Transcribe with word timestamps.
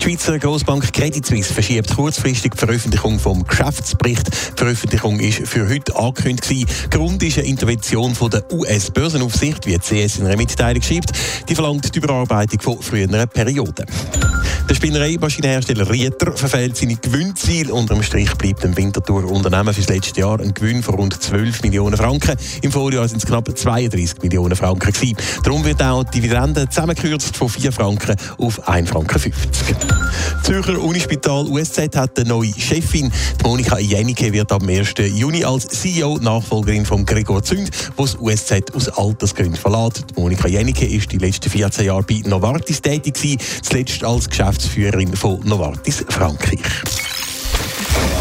Die 0.00 0.04
Schweizer 0.04 0.38
Grossbank 0.38 0.94
Credit 0.94 1.26
Suisse 1.26 1.52
verschiebt 1.52 1.94
kurzfristig 1.94 2.52
die 2.52 2.58
Veröffentlichung 2.58 3.18
vom 3.18 3.44
Geschäftsbericht. 3.44 4.28
Die 4.28 4.56
Veröffentlichung 4.56 5.20
ist 5.20 5.46
für 5.46 5.68
heute 5.68 5.94
angekündigt 5.94 6.48
gewesen. 6.48 6.90
Grund 6.90 7.22
ist 7.22 7.36
eine 7.36 7.46
Intervention 7.46 8.14
von 8.14 8.30
der 8.30 8.50
US-Börsenaufsicht, 8.50 9.66
wie 9.66 9.76
die 9.76 9.78
CS 9.78 10.16
in 10.16 10.26
einer 10.26 10.38
Mitteilung 10.38 10.80
schreibt. 10.80 11.12
Die 11.50 11.54
verlangt 11.54 11.94
die 11.94 11.98
Überarbeitung 11.98 12.60
von 12.62 12.80
früheren 12.80 13.28
Perioden. 13.28 13.84
Der 14.70 14.76
Spinnereimaschinenhersteller 14.76 15.90
Rieter 15.90 16.30
verfehlt 16.36 16.76
seine 16.76 16.94
Gewinnziele. 16.94 17.74
Unter 17.74 17.94
dem 17.94 18.04
Strich 18.04 18.32
bleibt 18.36 18.62
dem 18.62 18.76
Winterthur-Unternehmen 18.76 19.74
für 19.74 19.80
das 19.80 19.90
letzte 19.90 20.20
Jahr 20.20 20.38
ein 20.38 20.54
Gewinn 20.54 20.84
von 20.84 20.94
rund 20.94 21.20
12 21.20 21.64
Millionen 21.64 21.96
Franken. 21.96 22.36
Im 22.62 22.70
Vorjahr 22.70 23.08
sind 23.08 23.18
es 23.18 23.26
knapp 23.26 23.50
32 23.52 24.22
Millionen 24.22 24.54
Franken 24.54 24.92
gewesen. 24.92 25.16
Darum 25.42 25.64
wird 25.64 25.82
auch 25.82 26.04
die 26.04 26.20
Dividende 26.20 26.68
zusammengekürzt 26.68 27.36
von 27.36 27.48
4 27.48 27.72
Franken 27.72 28.14
auf 28.38 28.68
1 28.68 28.88
Franken 28.88 29.18
50. 29.18 29.76
Zürcher 30.44 30.80
Unispital 30.80 31.46
USZ 31.46 31.96
hat 31.96 32.16
eine 32.20 32.28
neue 32.28 32.52
Chefin. 32.56 33.10
Monika 33.42 33.76
Jenike 33.76 34.32
wird 34.32 34.52
am 34.52 34.68
1. 34.68 34.94
Juni 35.16 35.42
als 35.42 35.66
CEO 35.66 36.18
Nachfolgerin 36.18 36.86
von 36.86 37.04
Gregor 37.04 37.42
Zünd, 37.42 37.70
der 37.98 38.04
das 38.04 38.16
USZ 38.20 38.72
aus 38.72 38.88
Altersgründen 38.88 39.56
verlässt. 39.56 40.16
Monika 40.16 40.46
Jenike 40.46 40.86
ist 40.86 41.10
die 41.10 41.18
letzten 41.18 41.50
14 41.50 41.86
Jahre 41.86 42.04
bei 42.04 42.22
Novartis 42.24 42.80
tätig 42.80 43.40
zuletzt 43.62 44.04
als 44.04 44.28
Geschäftsführerin 44.28 44.59
von 45.16 45.40
Novartis 45.40 46.04
Frankreich. 46.08 46.99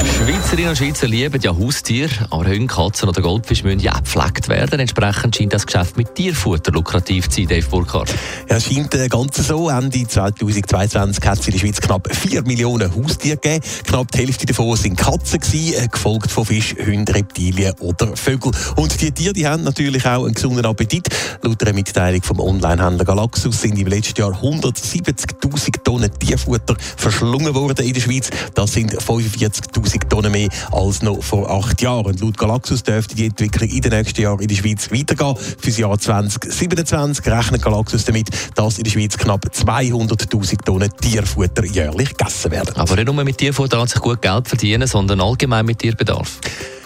Schweizerinnen 0.06 0.70
und 0.70 0.78
Schweizer 0.78 1.08
lieben 1.08 1.42
ja 1.42 1.56
Haustiere, 1.56 2.10
aber 2.30 2.46
Hunde, 2.46 2.68
Katzen 2.68 3.10
oder 3.10 3.22
Goldfisch 3.22 3.64
müssen 3.64 3.80
ja 3.80 3.98
gepflegt 3.98 4.48
werden. 4.48 4.80
Entsprechend 4.80 5.36
scheint 5.36 5.54
das 5.54 5.66
Geschäft 5.66 5.98
mit 5.98 6.16
Tierfutter 6.16 6.72
lukrativ 6.72 7.30
zu 7.30 7.42
sein, 7.42 7.48
Dave 7.48 7.68
Burkhardt. 7.68 8.14
Ja, 8.50 8.58
es 8.58 8.66
scheint 8.66 8.94
äh, 8.96 9.08
ganz 9.08 9.36
so. 9.38 9.70
Ende 9.70 10.08
2022 10.08 11.26
hat 11.26 11.40
es 11.40 11.48
in 11.48 11.52
der 11.54 11.60
Schweiz 11.60 11.82
knapp 11.82 12.08
4 12.14 12.44
Millionen 12.44 12.94
Haustiere 12.96 13.38
gegeben. 13.38 13.64
Knapp 13.86 14.12
die 14.12 14.20
Hälfte 14.20 14.46
davon 14.46 14.76
sind 14.78 14.98
Katzen 14.98 15.40
gewesen, 15.40 15.84
äh, 15.84 15.88
gefolgt 15.88 16.32
von 16.32 16.46
Fisch, 16.46 16.76
Hunden, 16.78 17.12
Reptilien 17.12 17.74
oder 17.80 18.16
Vögeln. 18.16 18.56
Und 18.76 19.02
die 19.02 19.12
Tiere 19.12 19.34
die 19.34 19.48
haben 19.48 19.64
natürlich 19.64 20.06
auch 20.06 20.26
einen 20.26 20.34
gesunden 20.34 20.66
Appetit. 20.66 21.08
Laut 21.42 21.62
einer 21.64 21.74
Mitteilung 21.74 22.22
vom 22.24 22.40
Onlinehändler 22.40 23.06
Galaxus 23.06 23.62
sind 23.62 23.78
im 23.78 23.88
letzten 23.88 24.22
Jahr 24.22 24.32
170.000 24.32 25.84
Tonnen 25.84 26.12
Tierfutter 26.20 26.76
verschlungen 26.98 27.54
worden 27.56 27.86
in 27.86 27.94
der 27.94 28.02
Schweiz. 28.02 28.30
Das 28.54 28.74
sind 28.74 28.94
45.000 28.94 29.89
Tonnen 30.10 30.32
mehr 30.32 30.50
als 30.72 31.02
noch 31.02 31.22
vor 31.22 31.50
acht 31.50 31.82
Jahren. 31.82 32.06
Und 32.06 32.22
laut 32.22 32.38
Galaxus 32.38 32.84
dürfte 32.84 33.16
die 33.16 33.26
Entwicklung 33.26 33.70
in 33.70 33.82
den 33.82 33.92
nächsten 33.92 34.22
Jahren 34.22 34.40
in 34.40 34.48
der 34.48 34.56
Schweiz 34.56 34.92
weitergehen. 34.92 35.36
Für 35.36 35.68
das 35.68 35.78
Jahr 35.78 35.98
2027 35.98 37.26
rechnet 37.26 37.62
Galaxus 37.62 38.06
damit, 38.06 38.30
dass 38.56 38.78
in 38.78 38.84
der 38.84 38.92
Schweiz 38.92 39.18
knapp 39.18 39.46
200.000 39.46 40.64
Tonnen 40.64 40.92
Tierfutter 41.02 41.66
jährlich 41.66 42.16
gegessen 42.16 42.52
werden. 42.52 42.76
Aber 42.76 42.96
nicht 42.96 43.06
nur 43.06 43.24
mit 43.24 43.38
Tierfutter 43.38 43.80
an 43.80 43.88
sich 43.88 44.00
gut 44.00 44.22
Geld 44.22 44.48
verdienen, 44.48 44.88
sondern 44.88 45.22
allgemein 45.22 45.66
mit 45.66 45.80
Tierbedarf. 45.80 46.40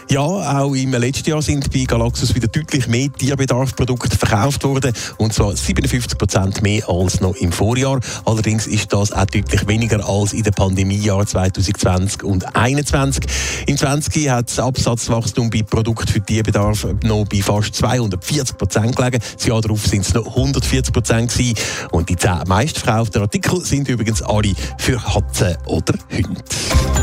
Ja, 0.09 0.21
auch 0.21 0.73
im 0.75 0.91
letzten 0.91 1.29
Jahr 1.29 1.41
sind 1.41 1.71
bei 1.71 1.83
Galaxus 1.85 2.35
wieder 2.35 2.47
deutlich 2.47 2.87
mehr 2.87 3.11
Tierbedarfsprodukte 3.11 4.17
verkauft 4.17 4.63
worden. 4.63 4.93
Und 5.17 5.33
zwar 5.33 5.55
57 5.55 6.17
Prozent 6.17 6.61
mehr 6.61 6.87
als 6.87 7.21
noch 7.21 7.35
im 7.35 7.51
Vorjahr. 7.51 7.99
Allerdings 8.25 8.67
ist 8.67 8.91
das 8.93 9.11
auch 9.11 9.25
deutlich 9.25 9.67
weniger 9.67 10.07
als 10.07 10.33
in 10.33 10.43
den 10.43 10.53
Pandemiejahren 10.53 11.25
2020 11.25 12.23
und 12.23 12.43
2021. 12.43 13.25
Im 13.67 13.77
20 13.77 14.29
hat 14.29 14.49
das 14.49 14.59
Absatzwachstum 14.59 15.49
bei 15.49 15.63
Produkten 15.63 16.07
für 16.07 16.21
Tierbedarf 16.21 16.85
noch 17.03 17.25
bei 17.25 17.41
fast 17.41 17.75
240 17.75 18.57
Prozent 18.57 18.95
gelegen. 18.95 19.19
Das 19.35 19.45
Jahr 19.45 19.61
darauf 19.61 19.85
sind 19.85 20.05
es 20.05 20.13
noch 20.13 20.27
140 20.27 20.93
Prozent 20.93 21.31
gewesen. 21.31 21.55
Und 21.91 22.09
die 22.09 22.15
zehn 22.15 22.43
meistverkauften 22.47 23.21
Artikel 23.21 23.61
sind 23.63 23.87
übrigens 23.87 24.21
alle 24.21 24.53
für 24.77 24.97
Katzen 24.97 25.57
oder 25.65 25.95
Hunde. 26.11 27.02